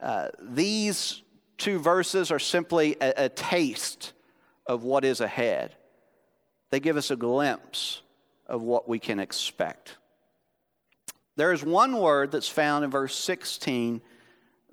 Uh, 0.00 0.28
these 0.40 1.22
two 1.56 1.78
verses 1.78 2.30
are 2.30 2.38
simply 2.38 2.96
a, 3.00 3.24
a 3.24 3.28
taste 3.28 4.12
of 4.66 4.84
what 4.84 5.04
is 5.04 5.20
ahead. 5.20 5.74
They 6.70 6.80
give 6.80 6.96
us 6.96 7.10
a 7.10 7.16
glimpse 7.16 8.02
of 8.46 8.62
what 8.62 8.88
we 8.88 8.98
can 8.98 9.18
expect. 9.18 9.96
There 11.36 11.52
is 11.52 11.62
one 11.62 11.98
word 11.98 12.32
that's 12.32 12.48
found 12.48 12.84
in 12.84 12.90
verse 12.90 13.14
16 13.14 14.00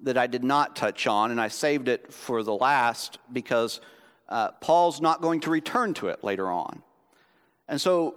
that 0.03 0.17
I 0.17 0.27
did 0.27 0.43
not 0.43 0.75
touch 0.75 1.07
on, 1.07 1.31
and 1.31 1.39
I 1.39 1.47
saved 1.47 1.87
it 1.87 2.11
for 2.11 2.43
the 2.43 2.53
last 2.53 3.19
because 3.31 3.81
uh, 4.27 4.51
Paul's 4.51 5.01
not 5.01 5.21
going 5.21 5.41
to 5.41 5.49
return 5.49 5.93
to 5.95 6.07
it 6.07 6.23
later 6.23 6.49
on. 6.49 6.81
And 7.67 7.79
so, 7.79 8.15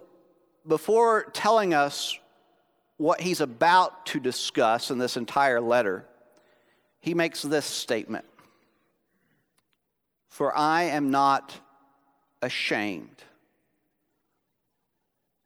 before 0.67 1.25
telling 1.33 1.73
us 1.73 2.19
what 2.97 3.21
he's 3.21 3.41
about 3.41 4.07
to 4.07 4.21
discuss 4.21 4.91
in 4.91 4.99
this 4.99 5.17
entire 5.17 5.61
letter, 5.61 6.07
he 7.09 7.15
makes 7.15 7.41
this 7.41 7.65
statement 7.65 8.27
For 10.29 10.55
I 10.55 10.83
am 10.83 11.11
not 11.11 11.59
ashamed. 12.43 13.25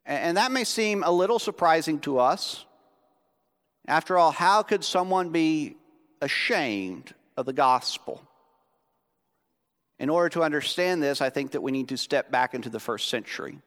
And 0.04 0.36
that 0.38 0.50
may 0.50 0.64
seem 0.64 1.04
a 1.04 1.12
little 1.12 1.38
surprising 1.38 2.00
to 2.00 2.18
us. 2.18 2.64
After 3.86 4.18
all, 4.18 4.32
how 4.32 4.64
could 4.64 4.82
someone 4.82 5.30
be 5.30 5.76
ashamed 6.20 7.14
of 7.36 7.46
the 7.46 7.52
gospel? 7.52 8.20
In 10.00 10.10
order 10.10 10.30
to 10.30 10.42
understand 10.42 11.00
this, 11.00 11.20
I 11.20 11.30
think 11.30 11.52
that 11.52 11.62
we 11.62 11.70
need 11.70 11.90
to 11.90 11.96
step 11.96 12.32
back 12.32 12.54
into 12.54 12.70
the 12.70 12.80
first 12.80 13.08
century. 13.08 13.60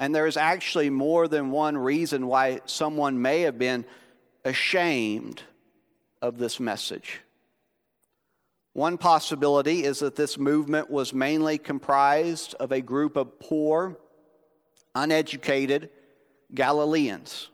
And 0.00 0.12
there 0.12 0.26
is 0.26 0.36
actually 0.36 0.90
more 0.90 1.28
than 1.28 1.52
one 1.52 1.78
reason 1.78 2.26
why 2.26 2.60
someone 2.66 3.22
may 3.22 3.42
have 3.42 3.56
been 3.56 3.84
ashamed 4.44 5.44
of 6.26 6.38
this 6.38 6.60
message. 6.60 7.20
One 8.72 8.98
possibility 8.98 9.84
is 9.84 10.00
that 10.00 10.16
this 10.16 10.36
movement 10.36 10.90
was 10.90 11.14
mainly 11.14 11.56
comprised 11.58 12.54
of 12.54 12.72
a 12.72 12.80
group 12.80 13.16
of 13.16 13.38
poor, 13.40 13.96
uneducated 14.94 15.90
Galileans. 16.54 17.48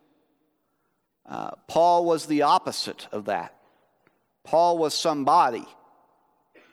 Uh, 1.24 1.52
Paul 1.68 2.04
was 2.04 2.26
the 2.26 2.42
opposite 2.42 3.06
of 3.12 3.26
that. 3.26 3.54
Paul 4.44 4.78
was 4.78 4.94
somebody 4.94 5.66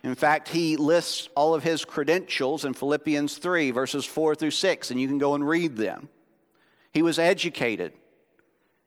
in 0.03 0.15
fact, 0.15 0.47
he 0.47 0.77
lists 0.77 1.27
all 1.35 1.53
of 1.53 1.63
his 1.63 1.83
credentials 1.83 2.63
in 2.63 2.73
Philippians 2.73 3.37
3, 3.37 3.71
verses 3.71 4.05
4 4.05 4.35
through 4.35 4.51
6, 4.51 4.91
and 4.91 4.99
you 4.99 5.07
can 5.07 5.17
go 5.17 5.35
and 5.35 5.47
read 5.47 5.75
them. 5.75 6.07
He 6.93 7.01
was 7.01 7.19
educated, 7.19 7.93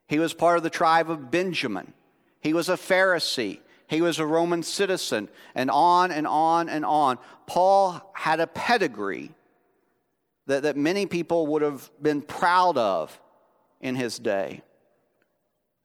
he 0.09 0.19
was 0.19 0.35
part 0.35 0.57
of 0.57 0.63
the 0.63 0.71
tribe 0.71 1.11
of 1.11 1.31
Benjamin, 1.31 1.93
he 2.43 2.53
was 2.53 2.69
a 2.69 2.75
Pharisee, 2.75 3.61
he 3.87 4.03
was 4.03 4.19
a 4.19 4.27
Roman 4.27 4.65
citizen, 4.65 5.29
and 5.55 5.71
on 5.71 6.11
and 6.11 6.27
on 6.27 6.69
and 6.69 6.85
on. 6.85 7.19
Paul 7.47 8.13
had 8.15 8.41
a 8.41 8.49
pedigree 8.49 9.31
that, 10.47 10.65
that 10.65 10.77
many 10.77 11.07
people 11.07 11.47
would 11.47 11.63
have 11.63 11.89
been 12.03 12.21
proud 12.21 12.77
of 12.77 13.19
in 13.81 13.95
his 13.95 14.19
day. 14.19 14.63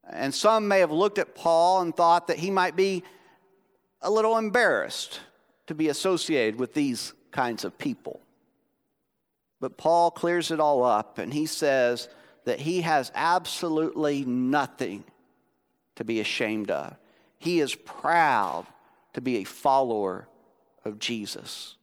And 0.09 0.33
some 0.33 0.67
may 0.67 0.79
have 0.79 0.91
looked 0.91 1.19
at 1.19 1.35
Paul 1.35 1.81
and 1.81 1.95
thought 1.95 2.27
that 2.27 2.39
he 2.39 2.49
might 2.49 2.75
be 2.75 3.03
a 4.01 4.09
little 4.09 4.37
embarrassed 4.37 5.19
to 5.67 5.75
be 5.75 5.89
associated 5.89 6.59
with 6.59 6.73
these 6.73 7.13
kinds 7.31 7.65
of 7.65 7.77
people. 7.77 8.19
But 9.59 9.77
Paul 9.77 10.09
clears 10.09 10.49
it 10.49 10.59
all 10.59 10.83
up 10.83 11.19
and 11.19 11.31
he 11.31 11.45
says 11.45 12.09
that 12.45 12.61
he 12.61 12.81
has 12.81 13.11
absolutely 13.13 14.23
nothing 14.25 15.03
to 15.97 16.03
be 16.03 16.19
ashamed 16.19 16.71
of. 16.71 16.95
He 17.37 17.59
is 17.59 17.75
proud 17.75 18.65
to 19.13 19.21
be 19.21 19.37
a 19.37 19.43
follower 19.43 20.27
of 20.85 20.99
Jesus. 20.99 21.75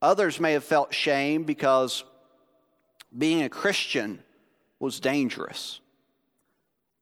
Others 0.00 0.38
may 0.38 0.52
have 0.52 0.64
felt 0.64 0.94
shame 0.94 1.44
because 1.44 2.04
being 3.16 3.42
a 3.42 3.48
Christian 3.48 4.22
was 4.78 5.00
dangerous. 5.00 5.80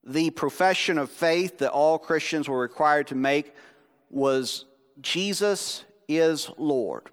The 0.04 0.30
profession 0.30 0.98
of 0.98 1.10
faith 1.10 1.58
that 1.58 1.72
all 1.72 1.98
Christians 1.98 2.48
were 2.48 2.60
required 2.60 3.08
to 3.08 3.14
make 3.14 3.54
was 4.10 4.64
Jesus 5.00 5.84
is 6.08 6.50
Lord. 6.58 7.10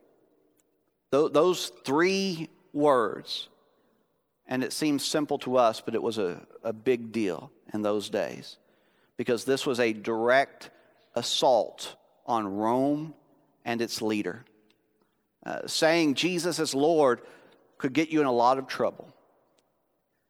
Those 1.11 1.71
three 1.85 2.49
words. 2.73 3.49
And 4.49 4.63
it 4.63 4.73
seems 4.73 5.05
simple 5.05 5.37
to 5.39 5.57
us, 5.57 5.79
but 5.79 5.93
it 5.93 6.01
was 6.01 6.17
a, 6.17 6.41
a 6.63 6.73
big 6.73 7.11
deal 7.11 7.51
in 7.71 7.83
those 7.83 8.09
days 8.09 8.57
because 9.15 9.45
this 9.45 9.65
was 9.65 9.79
a 9.79 9.93
direct 9.93 10.71
assault 11.15 11.95
on 12.25 12.55
Rome 12.57 13.13
and 13.63 13.79
its 13.79 14.01
leader. 14.01 14.43
Uh, 15.45 15.67
saying 15.67 16.15
Jesus 16.15 16.59
is 16.59 16.73
Lord 16.73 17.21
could 17.77 17.93
get 17.93 18.09
you 18.09 18.21
in 18.21 18.25
a 18.25 18.31
lot 18.31 18.57
of 18.57 18.67
trouble. 18.67 19.13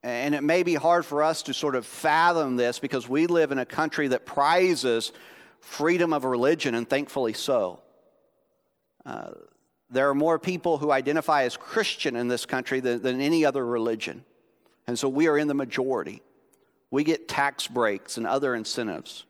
And 0.03 0.35
it 0.35 0.43
may 0.43 0.63
be 0.63 0.75
hard 0.75 1.05
for 1.05 1.23
us 1.23 1.43
to 1.43 1.53
sort 1.53 1.75
of 1.75 1.85
fathom 1.85 2.57
this 2.57 2.77
because 2.77 3.07
we 3.07 3.25
live 3.25 3.51
in 3.51 3.57
a 3.57 3.65
country 3.65 4.09
that 4.09 4.25
prizes 4.25 5.13
freedom 5.61 6.13
of 6.13 6.25
religion, 6.25 6.75
and 6.75 6.89
thankfully 6.89 7.33
so. 7.33 7.79
Uh, 9.05 9.31
there 9.89 10.09
are 10.09 10.15
more 10.15 10.37
people 10.37 10.77
who 10.77 10.91
identify 10.91 11.43
as 11.43 11.57
Christian 11.57 12.15
in 12.15 12.27
this 12.27 12.45
country 12.45 12.79
than, 12.79 13.01
than 13.01 13.21
any 13.21 13.45
other 13.45 13.65
religion. 13.65 14.23
And 14.87 14.97
so 14.97 15.09
we 15.09 15.27
are 15.27 15.37
in 15.37 15.47
the 15.47 15.53
majority. 15.53 16.21
We 16.91 17.03
get 17.03 17.27
tax 17.27 17.67
breaks 17.67 18.17
and 18.17 18.27
other 18.27 18.55
incentives. 18.55 19.25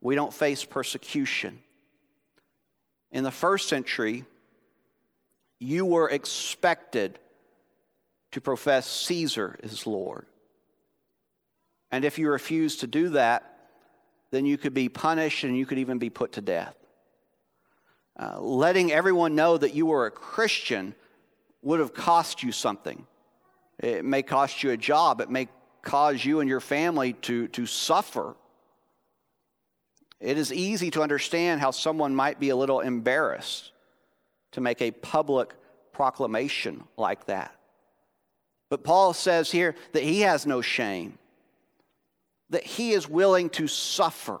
We 0.00 0.14
don't 0.14 0.32
face 0.32 0.64
persecution. 0.64 1.60
In 3.12 3.24
the 3.24 3.30
first 3.30 3.68
century, 3.68 4.24
you 5.58 5.84
were 5.84 6.08
expected 6.08 7.18
to 8.32 8.40
profess 8.40 8.88
Caesar 9.06 9.58
as 9.62 9.86
Lord. 9.86 10.26
And 11.90 12.04
if 12.04 12.18
you 12.18 12.30
refused 12.30 12.80
to 12.80 12.86
do 12.86 13.10
that, 13.10 13.44
then 14.30 14.46
you 14.46 14.56
could 14.56 14.74
be 14.74 14.88
punished 14.88 15.44
and 15.44 15.56
you 15.56 15.66
could 15.66 15.78
even 15.78 15.98
be 15.98 16.08
put 16.08 16.32
to 16.32 16.40
death. 16.40 16.76
Uh, 18.20 18.38
letting 18.38 18.92
everyone 18.92 19.34
know 19.34 19.56
that 19.56 19.74
you 19.74 19.86
were 19.86 20.04
a 20.04 20.10
Christian 20.10 20.94
would 21.62 21.80
have 21.80 21.94
cost 21.94 22.42
you 22.42 22.52
something. 22.52 23.06
It 23.78 24.04
may 24.04 24.22
cost 24.22 24.62
you 24.62 24.72
a 24.72 24.76
job, 24.76 25.22
it 25.22 25.30
may 25.30 25.48
cause 25.80 26.22
you 26.22 26.40
and 26.40 26.48
your 26.48 26.60
family 26.60 27.14
to, 27.14 27.48
to 27.48 27.64
suffer. 27.64 28.36
It 30.20 30.36
is 30.36 30.52
easy 30.52 30.90
to 30.90 31.02
understand 31.02 31.62
how 31.62 31.70
someone 31.70 32.14
might 32.14 32.38
be 32.38 32.50
a 32.50 32.56
little 32.56 32.80
embarrassed 32.80 33.72
to 34.52 34.60
make 34.60 34.82
a 34.82 34.90
public 34.90 35.54
proclamation 35.92 36.84
like 36.98 37.24
that. 37.24 37.56
But 38.68 38.84
Paul 38.84 39.14
says 39.14 39.50
here 39.50 39.74
that 39.92 40.02
he 40.02 40.20
has 40.20 40.44
no 40.44 40.60
shame, 40.60 41.18
that 42.50 42.64
he 42.64 42.90
is 42.90 43.08
willing 43.08 43.48
to 43.50 43.66
suffer 43.66 44.40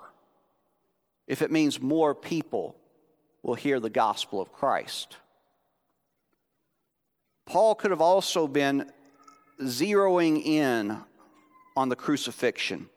if 1.26 1.40
it 1.40 1.50
means 1.50 1.80
more 1.80 2.14
people 2.14 2.76
will 3.42 3.54
hear 3.54 3.80
the 3.80 3.90
gospel 3.90 4.40
of 4.40 4.52
Christ. 4.52 5.16
Paul 7.46 7.74
could 7.74 7.90
have 7.90 8.00
also 8.00 8.46
been 8.46 8.90
zeroing 9.62 10.44
in 10.44 10.98
on 11.76 11.88
the 11.88 11.96
crucifixion, 11.96 12.88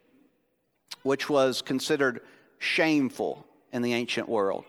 which 1.03 1.29
was 1.29 1.61
considered 1.61 2.21
shameful 2.59 3.45
in 3.71 3.81
the 3.81 3.93
ancient 3.93 4.29
world. 4.29 4.65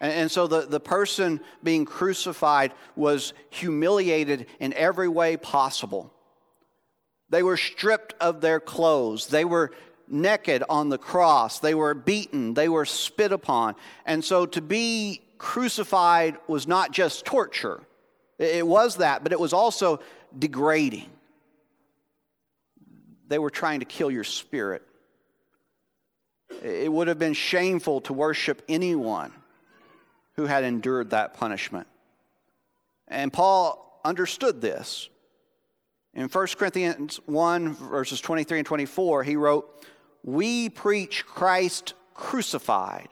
And, 0.00 0.30
so 0.30 0.46
the, 0.46 0.60
the 0.60 0.78
person 0.78 1.40
being 1.64 1.84
crucified 1.84 2.72
was 2.94 3.32
humiliated 3.50 4.46
in 4.60 4.72
every 4.74 5.08
way 5.08 5.36
possible. 5.36 6.12
They 7.30 7.42
were 7.42 7.56
stripped 7.56 8.14
of 8.20 8.40
their 8.40 8.60
clothes. 8.60 9.26
They 9.26 9.44
were 9.44 9.72
naked 10.10 10.62
on 10.68 10.88
the 10.88 10.98
cross. 10.98 11.60
They 11.60 11.74
were 11.74 11.94
beaten. 11.94 12.54
They 12.54 12.68
were 12.68 12.84
spit 12.84 13.32
upon. 13.32 13.74
And 14.06 14.24
so 14.24 14.46
to 14.46 14.60
be 14.60 15.22
crucified 15.38 16.36
was 16.46 16.66
not 16.66 16.92
just 16.92 17.24
torture, 17.24 17.80
it 18.38 18.66
was 18.66 18.96
that, 18.96 19.22
but 19.22 19.32
it 19.32 19.40
was 19.40 19.52
also 19.52 20.00
degrading. 20.38 21.10
They 23.28 23.38
were 23.38 23.50
trying 23.50 23.80
to 23.80 23.86
kill 23.86 24.10
your 24.10 24.24
spirit. 24.24 24.82
It 26.62 26.90
would 26.90 27.08
have 27.08 27.18
been 27.18 27.34
shameful 27.34 28.00
to 28.02 28.12
worship 28.12 28.62
anyone 28.68 29.32
who 30.34 30.46
had 30.46 30.64
endured 30.64 31.10
that 31.10 31.34
punishment. 31.34 31.86
And 33.06 33.32
Paul 33.32 34.00
understood 34.04 34.60
this. 34.60 35.08
In 36.14 36.28
1 36.28 36.46
Corinthians 36.56 37.20
1, 37.26 37.74
verses 37.74 38.20
23 38.20 38.58
and 38.58 38.66
24, 38.66 39.24
he 39.24 39.36
wrote, 39.36 39.86
We 40.22 40.68
preach 40.68 41.24
Christ 41.26 41.94
crucified, 42.14 43.08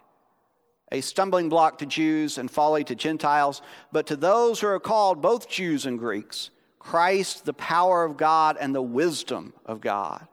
a 0.90 1.01
stumbling 1.01 1.49
block 1.49 1.79
to 1.79 1.87
Jews 1.87 2.38
and 2.38 2.51
folly 2.51 2.85
to 2.85 2.95
Gentiles, 2.95 3.62
but 3.92 4.07
to 4.09 4.16
those 4.16 4.61
who 4.61 4.66
are 4.66 4.81
called, 4.81 5.23
both 5.23 5.49
Jews 5.49 5.87
and 5.87 5.99
Greeks, 5.99 6.51
Christ, 6.79 7.45
the 7.45 7.53
power 7.53 8.05
of 8.05 8.16
God 8.16 8.57
and 8.61 8.75
the 8.75 8.83
wisdom 8.83 9.53
of 9.64 9.81
God. 9.81 10.27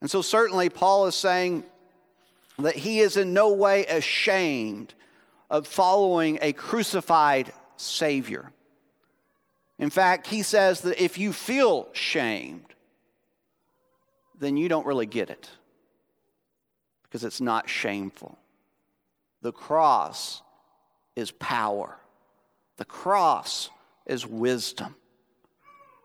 And 0.00 0.10
so, 0.10 0.22
certainly, 0.22 0.68
Paul 0.68 1.06
is 1.06 1.14
saying 1.14 1.64
that 2.58 2.76
he 2.76 3.00
is 3.00 3.16
in 3.16 3.32
no 3.32 3.52
way 3.52 3.86
ashamed 3.86 4.94
of 5.50 5.66
following 5.66 6.38
a 6.42 6.52
crucified 6.52 7.52
Savior. 7.76 8.52
In 9.78 9.90
fact, 9.90 10.26
he 10.26 10.42
says 10.42 10.82
that 10.82 11.02
if 11.02 11.18
you 11.18 11.32
feel 11.32 11.88
shamed, 11.92 12.73
then 14.44 14.56
you 14.56 14.68
don't 14.68 14.86
really 14.86 15.06
get 15.06 15.30
it 15.30 15.48
because 17.04 17.24
it's 17.24 17.40
not 17.40 17.68
shameful. 17.68 18.38
The 19.42 19.52
cross 19.52 20.42
is 21.16 21.30
power, 21.30 21.96
the 22.76 22.84
cross 22.84 23.70
is 24.06 24.26
wisdom. 24.26 24.96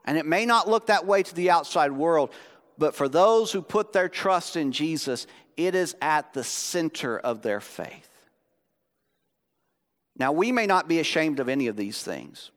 And 0.06 0.18
it 0.18 0.26
may 0.26 0.46
not 0.46 0.68
look 0.68 0.88
that 0.88 1.06
way 1.06 1.22
to 1.22 1.36
the 1.36 1.52
outside 1.52 1.92
world, 1.92 2.32
but 2.78 2.96
for 2.96 3.08
those 3.08 3.52
who 3.52 3.62
put 3.62 3.94
their 3.94 4.10
trust 4.10 4.56
in 4.56 4.72
Jesus, 4.72 5.28
it 5.58 5.76
is 5.76 5.96
at 6.02 6.34
the 6.34 6.44
center 6.44 7.20
of 7.20 7.42
their 7.42 7.60
faith. 7.60 8.10
Now, 10.18 10.32
we 10.32 10.52
may 10.52 10.66
not 10.66 10.88
be 10.88 11.00
ashamed 11.00 11.40
of 11.40 11.50
any 11.50 11.68
of 11.68 11.76
these 11.76 12.02
things. 12.02 12.52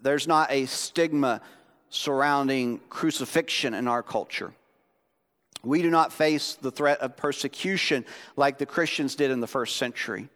There's 0.00 0.26
not 0.26 0.50
a 0.50 0.66
stigma 0.66 1.42
surrounding 1.90 2.80
crucifixion 2.88 3.74
in 3.74 3.86
our 3.86 4.02
culture. 4.02 4.52
We 5.62 5.82
do 5.82 5.90
not 5.90 6.12
face 6.12 6.54
the 6.54 6.70
threat 6.70 7.00
of 7.00 7.16
persecution 7.16 8.04
like 8.36 8.58
the 8.58 8.66
Christians 8.66 9.14
did 9.14 9.30
in 9.30 9.40
the 9.40 9.46
first 9.46 9.76
century. 9.76 10.28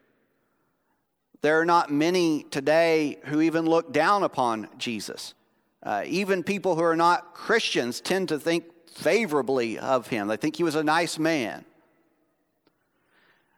There 1.40 1.60
are 1.60 1.66
not 1.66 1.90
many 1.90 2.44
today 2.44 3.18
who 3.24 3.40
even 3.40 3.66
look 3.66 3.92
down 3.92 4.22
upon 4.22 4.68
Jesus. 4.78 5.34
Uh, 5.82 6.04
even 6.06 6.42
people 6.42 6.74
who 6.74 6.82
are 6.82 6.96
not 6.96 7.34
Christians 7.34 8.00
tend 8.00 8.30
to 8.30 8.38
think 8.38 8.64
favorably 8.88 9.78
of 9.78 10.06
him. 10.06 10.28
They 10.28 10.36
think 10.36 10.56
he 10.56 10.62
was 10.62 10.74
a 10.74 10.84
nice 10.84 11.18
man. 11.18 11.64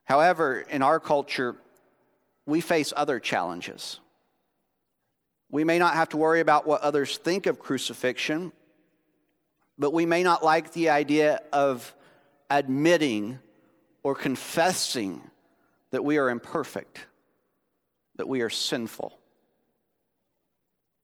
However, 0.04 0.60
in 0.60 0.82
our 0.82 0.98
culture, 0.98 1.56
we 2.46 2.60
face 2.60 2.92
other 2.96 3.20
challenges. 3.20 4.00
We 5.50 5.64
may 5.64 5.78
not 5.78 5.94
have 5.94 6.08
to 6.10 6.16
worry 6.16 6.40
about 6.40 6.66
what 6.66 6.80
others 6.80 7.18
think 7.18 7.46
of 7.46 7.58
crucifixion, 7.58 8.52
but 9.78 9.92
we 9.92 10.06
may 10.06 10.22
not 10.22 10.44
like 10.44 10.72
the 10.72 10.90
idea 10.90 11.40
of 11.52 11.94
admitting 12.50 13.38
or 14.02 14.14
confessing 14.14 15.20
that 15.90 16.04
we 16.04 16.18
are 16.18 16.30
imperfect 16.30 17.06
that 18.16 18.28
we 18.28 18.40
are 18.40 18.50
sinful. 18.50 19.18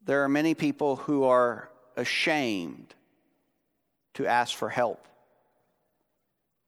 There 0.04 0.24
are 0.24 0.28
many 0.28 0.54
people 0.54 0.96
who 0.96 1.24
are 1.24 1.70
ashamed 1.96 2.94
to 4.14 4.26
ask 4.26 4.56
for 4.56 4.68
help. 4.68 5.06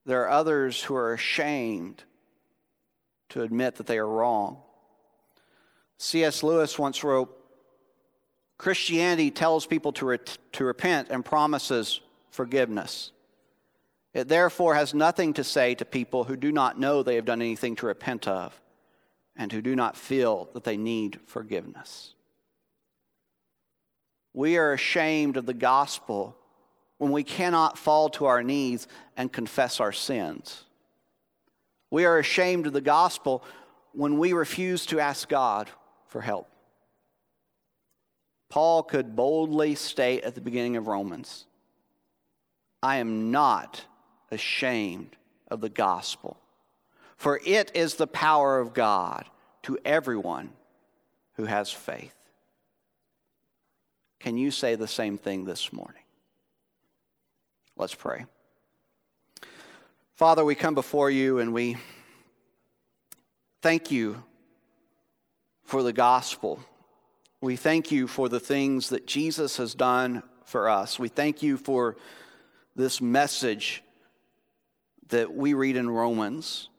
There 0.05 0.23
are 0.23 0.29
others 0.29 0.83
who 0.83 0.95
are 0.95 1.13
ashamed 1.13 2.03
to 3.29 3.41
admit 3.41 3.75
that 3.75 3.87
they 3.87 3.97
are 3.97 4.07
wrong. 4.07 4.61
C.S. 5.97 6.43
Lewis 6.43 6.77
once 6.77 7.03
wrote 7.03 7.35
Christianity 8.57 9.31
tells 9.31 9.65
people 9.65 9.91
to, 9.93 10.05
re- 10.05 10.19
to 10.53 10.65
repent 10.65 11.09
and 11.09 11.23
promises 11.23 11.99
forgiveness. 12.29 13.11
It 14.13 14.29
therefore 14.29 14.75
has 14.75 14.93
nothing 14.93 15.33
to 15.33 15.43
say 15.43 15.75
to 15.75 15.85
people 15.85 16.23
who 16.23 16.37
do 16.37 16.51
not 16.51 16.79
know 16.79 17.03
they 17.03 17.15
have 17.15 17.25
done 17.25 17.41
anything 17.41 17.75
to 17.77 17.87
repent 17.87 18.27
of 18.27 18.59
and 19.35 19.51
who 19.51 19.61
do 19.61 19.75
not 19.75 19.97
feel 19.97 20.49
that 20.53 20.63
they 20.63 20.77
need 20.77 21.19
forgiveness. 21.25 22.13
We 24.33 24.57
are 24.57 24.71
ashamed 24.71 25.35
of 25.35 25.45
the 25.45 25.53
gospel 25.53 26.35
when 26.97 27.11
we 27.11 27.23
cannot 27.23 27.77
fall 27.77 28.09
to 28.11 28.25
our 28.25 28.41
knees 28.41 28.87
and 29.17 29.31
confess 29.31 29.81
our 29.81 29.91
sins. 29.91 30.63
We 31.91 32.05
are 32.05 32.17
ashamed 32.17 32.67
of 32.67 32.73
the 32.73 32.81
gospel 32.81 33.43
when 33.91 34.17
we 34.17 34.33
refuse 34.33 34.85
to 34.87 34.99
ask 34.99 35.27
God 35.27 35.69
for 36.07 36.21
help. 36.21 36.49
Paul 38.55 38.83
could 38.83 39.17
boldly 39.17 39.75
state 39.75 40.23
at 40.23 40.33
the 40.33 40.39
beginning 40.39 40.77
of 40.77 40.87
Romans 40.87 41.45
I 42.81 42.97
am 42.97 43.29
not 43.29 43.83
ashamed 44.31 45.17
of 45.51 45.59
the 45.59 45.67
gospel, 45.67 46.37
for 47.17 47.41
it 47.45 47.69
is 47.75 47.95
the 47.95 48.07
power 48.07 48.61
of 48.61 48.73
God 48.73 49.25
to 49.63 49.77
everyone 49.83 50.51
who 51.33 51.43
has 51.43 51.69
faith. 51.69 52.15
Can 54.19 54.37
you 54.37 54.51
say 54.51 54.75
the 54.75 54.87
same 54.87 55.17
thing 55.17 55.43
this 55.43 55.73
morning? 55.73 56.03
Let's 57.75 57.93
pray. 57.93 58.25
Father, 60.13 60.45
we 60.45 60.55
come 60.55 60.75
before 60.75 61.11
you 61.11 61.39
and 61.39 61.53
we 61.53 61.75
thank 63.61 63.91
you 63.91 64.23
for 65.65 65.83
the 65.83 65.91
gospel. 65.91 66.61
We 67.45 67.57
thank 67.57 67.91
you 67.91 68.07
for 68.07 68.27
the 68.27 68.39
things 68.39 68.89
that 68.89 69.05
Jesus 69.05 69.57
has 69.57 69.75
done 69.75 70.23
for 70.45 70.67
us. 70.67 70.97
We 70.97 71.09
thank 71.09 71.43
you 71.43 71.57
for 71.57 71.95
this 72.75 72.99
message 72.99 73.83
that 75.09 75.31
we 75.31 75.53
read 75.53 75.75
in 75.75 75.87
Romans. 75.87 76.69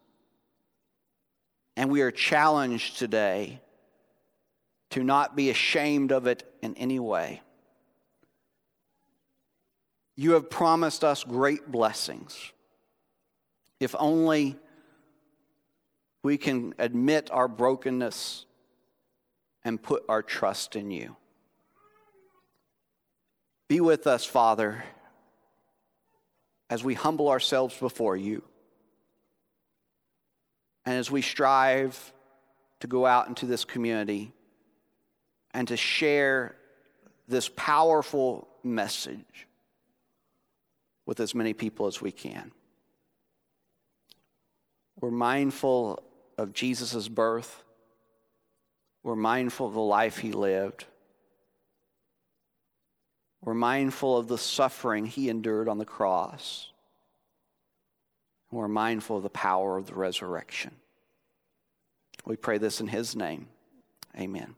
And 1.76 1.88
we 1.88 2.00
are 2.00 2.10
challenged 2.10 2.98
today 2.98 3.60
to 4.90 5.04
not 5.04 5.36
be 5.36 5.50
ashamed 5.50 6.10
of 6.10 6.26
it 6.26 6.42
in 6.62 6.74
any 6.74 6.98
way. 6.98 7.42
You 10.16 10.32
have 10.32 10.50
promised 10.50 11.04
us 11.04 11.22
great 11.22 11.70
blessings. 11.70 12.36
If 13.78 13.94
only 13.96 14.56
we 16.24 16.36
can 16.36 16.74
admit 16.76 17.30
our 17.30 17.46
brokenness 17.46 18.46
and 19.66 19.82
put 19.82 20.04
our 20.08 20.22
trust 20.22 20.76
in 20.76 20.92
you. 20.92 21.16
Be 23.66 23.80
with 23.80 24.06
us, 24.06 24.24
Father, 24.24 24.84
as 26.70 26.84
we 26.84 26.94
humble 26.94 27.28
ourselves 27.28 27.76
before 27.76 28.16
you 28.16 28.44
and 30.84 30.94
as 30.94 31.10
we 31.10 31.20
strive 31.20 32.12
to 32.78 32.86
go 32.86 33.06
out 33.06 33.26
into 33.26 33.44
this 33.44 33.64
community 33.64 34.32
and 35.52 35.66
to 35.66 35.76
share 35.76 36.54
this 37.26 37.48
powerful 37.48 38.46
message 38.62 39.48
with 41.06 41.18
as 41.18 41.34
many 41.34 41.54
people 41.54 41.88
as 41.88 42.00
we 42.00 42.12
can. 42.12 42.52
We're 45.00 45.10
mindful 45.10 46.04
of 46.38 46.52
Jesus' 46.52 47.08
birth. 47.08 47.64
We're 49.06 49.14
mindful 49.14 49.68
of 49.68 49.74
the 49.74 49.80
life 49.80 50.18
he 50.18 50.32
lived. 50.32 50.84
We're 53.40 53.54
mindful 53.54 54.16
of 54.16 54.26
the 54.26 54.36
suffering 54.36 55.06
he 55.06 55.28
endured 55.28 55.68
on 55.68 55.78
the 55.78 55.84
cross. 55.84 56.72
We're 58.50 58.66
mindful 58.66 59.18
of 59.18 59.22
the 59.22 59.28
power 59.28 59.78
of 59.78 59.86
the 59.86 59.94
resurrection. 59.94 60.72
We 62.24 62.34
pray 62.34 62.58
this 62.58 62.80
in 62.80 62.88
his 62.88 63.14
name. 63.14 63.46
Amen. 64.18 64.56